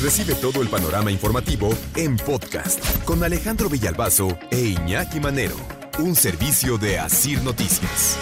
[0.00, 5.56] Recibe todo el panorama informativo en podcast con Alejandro Villalbazo e Iñaki Manero,
[5.98, 8.16] un servicio de Asir Noticias.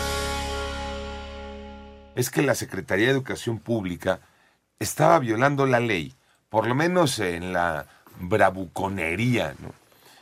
[2.15, 4.21] Es que la Secretaría de Educación Pública
[4.79, 6.15] estaba violando la ley,
[6.49, 7.85] por lo menos en la
[8.21, 9.55] bravuconería.
[9.59, 9.75] ¿no?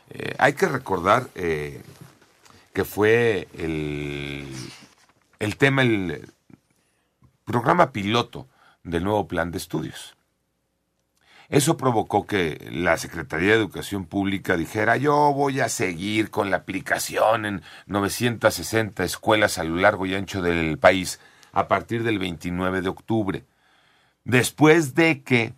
[0.09, 1.81] Eh, hay que recordar eh,
[2.73, 4.45] que fue el,
[5.39, 6.33] el tema, el
[7.45, 8.45] programa piloto
[8.83, 10.14] del nuevo plan de estudios.
[11.49, 16.57] Eso provocó que la Secretaría de Educación Pública dijera yo voy a seguir con la
[16.57, 21.19] aplicación en 960 escuelas a lo largo y ancho del país
[21.51, 23.45] a partir del 29 de octubre.
[24.23, 25.53] Después de que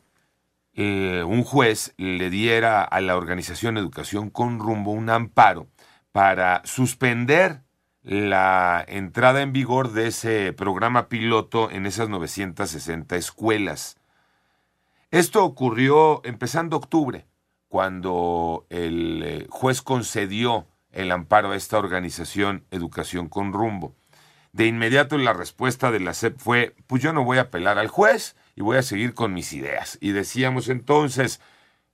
[0.73, 5.67] eh, un juez le diera a la organización Educación con Rumbo un amparo
[6.11, 7.61] para suspender
[8.03, 13.97] la entrada en vigor de ese programa piloto en esas 960 escuelas.
[15.11, 17.25] Esto ocurrió empezando octubre,
[17.70, 23.95] cuando el eh, juez concedió el amparo a esta organización Educación con Rumbo.
[24.52, 27.88] De inmediato la respuesta de la SEP fue, pues yo no voy a apelar al
[27.88, 29.97] juez y voy a seguir con mis ideas.
[30.02, 31.39] Y decíamos entonces,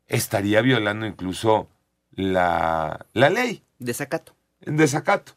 [0.08, 1.70] estaría violando incluso
[2.12, 3.64] la, la ley.
[3.80, 4.34] Desacato.
[4.62, 5.34] Desacato.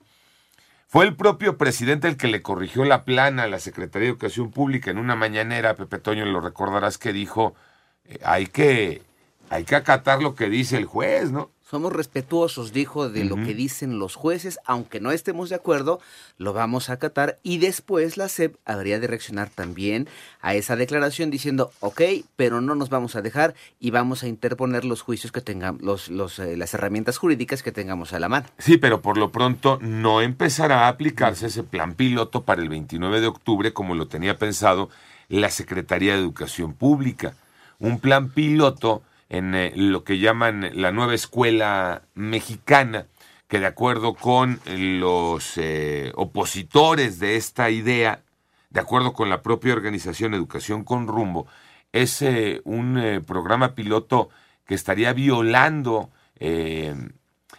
[0.97, 4.51] Fue el propio presidente el que le corrigió la plana a la Secretaría de Educación
[4.51, 7.55] Pública en una mañanera, Pepe Toño, lo recordarás que dijo,
[8.07, 9.03] eh, hay, que,
[9.51, 11.51] hay que acatar lo que dice el juez, ¿no?
[11.69, 15.99] Somos respetuosos, dijo, de lo que dicen los jueces, aunque no estemos de acuerdo,
[16.39, 20.09] lo vamos a acatar y después la SEP habría de reaccionar también
[20.41, 22.03] a esa declaración diciendo, ok,
[22.37, 26.09] pero no nos vamos a dejar y vamos a interponer los juicios que tengamos, los,
[26.09, 28.47] los, eh, las herramientas jurídicas que tengamos a la mano.
[28.59, 33.21] Sí, pero por lo pronto no empezará a aplicarse ese plan piloto para el 29
[33.21, 34.89] de octubre como lo tenía pensado
[35.29, 37.35] la Secretaría de Educación Pública.
[37.81, 43.07] Un plan piloto en eh, lo que llaman la nueva escuela mexicana,
[43.49, 48.23] que de acuerdo con los eh, opositores de esta idea,
[48.71, 51.47] de acuerdo con la propia organización Educación con Rumbo,
[51.93, 54.29] es eh, un programa piloto
[54.67, 56.11] que estaría violando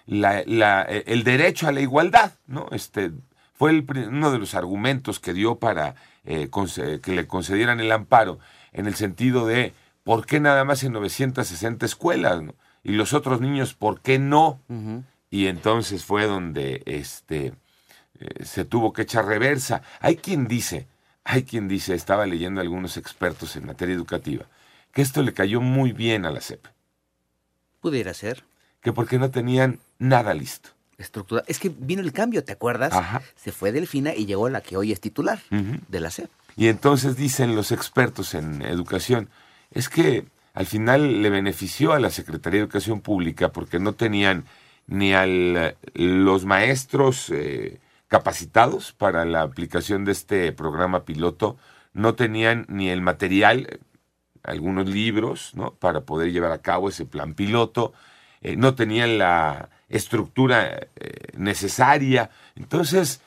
[0.06, 2.68] la, el derecho a la igualdad, ¿no?
[2.72, 3.12] Este
[3.54, 8.40] fue uno de los argumentos que dio para que le concedieran el amparo
[8.74, 9.74] en el sentido de
[10.08, 12.42] ¿por qué nada más en 960 escuelas?
[12.82, 14.62] Y los otros niños, ¿por qué no?
[15.30, 17.54] Y entonces fue donde este,
[18.18, 19.82] eh, se tuvo que echar reversa.
[20.00, 20.88] Hay quien dice,
[21.26, 24.46] hay quien dice, estaba leyendo a algunos expertos en materia educativa,
[24.94, 26.66] que esto le cayó muy bien a la CEP.
[27.82, 28.46] Pudiera ser.
[28.80, 30.70] Que porque no tenían nada listo.
[30.98, 31.44] Estructura.
[31.48, 32.94] Es que vino el cambio, ¿te acuerdas?
[33.36, 36.30] Se fue Delfina y llegó la que hoy es titular de la CEP.
[36.56, 39.30] Y entonces dicen los expertos en educación,
[39.72, 44.46] es que al final le benefició a la Secretaría de Educación Pública porque no tenían
[44.88, 45.28] ni a
[45.94, 51.58] los maestros eh, capacitados para la aplicación de este programa piloto,
[51.94, 53.80] no tenían ni el material,
[54.44, 55.76] algunos libros, ¿no?
[55.76, 57.94] para poder llevar a cabo ese plan piloto,
[58.42, 62.32] eh, no tenían la estructura eh, necesaria.
[62.56, 63.22] Entonces,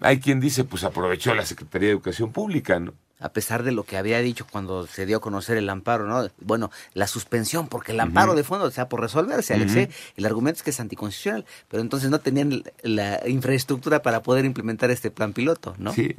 [0.00, 2.94] hay quien dice, pues aprovechó la Secretaría de Educación Pública, ¿no?
[3.18, 6.28] A pesar de lo que había dicho cuando se dio a conocer el amparo, ¿no?
[6.40, 9.90] Bueno, la suspensión, porque el amparo de fondo sea por resolverse, Alex, ¿eh?
[10.16, 14.90] el argumento es que es anticonstitucional, pero entonces no tenían la infraestructura para poder implementar
[14.90, 15.92] este plan piloto, ¿no?
[15.92, 16.16] Sí.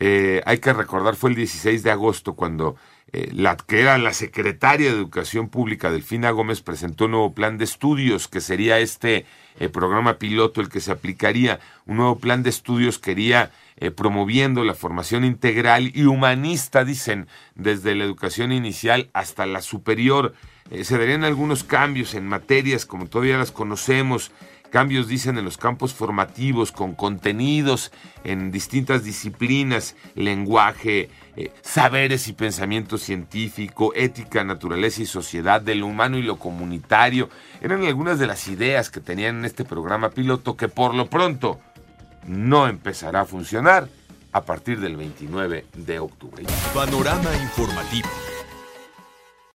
[0.00, 2.76] Eh, hay que recordar, fue el 16 de agosto cuando
[3.12, 7.58] eh, la que era la secretaria de Educación Pública, Delfina Gómez, presentó un nuevo plan
[7.58, 9.26] de estudios, que sería este
[9.72, 11.60] programa piloto el que se aplicaría.
[11.86, 17.26] Un nuevo plan de estudios quería eh, promoviendo la formación integral y humanista, dicen,
[17.56, 20.34] desde la educación inicial hasta la superior.
[20.70, 24.30] Eh, se darían algunos cambios en materias como todavía las conocemos,
[24.74, 27.92] cambios, dicen, en los campos formativos, con contenidos
[28.24, 35.86] en distintas disciplinas, lenguaje, eh, saberes y pensamiento científico, ética, naturaleza y sociedad, de lo
[35.86, 37.28] humano y lo comunitario.
[37.60, 41.60] Eran algunas de las ideas que tenían en este programa piloto que por lo pronto
[42.26, 43.88] no empezará a funcionar
[44.32, 46.42] a partir del 29 de octubre.
[46.74, 48.08] Panorama informativo.